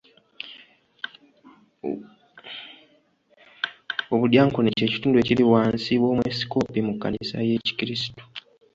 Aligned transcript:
Obudyankoni 4.13 4.69
kye 4.77 4.91
kitundu 4.93 5.15
ekiri 5.19 5.43
wansi 5.51 5.91
w'omwepisikoopi 6.01 6.79
mu 6.87 6.93
kkanisa 6.95 7.35
y'ekikiristu. 7.47 8.21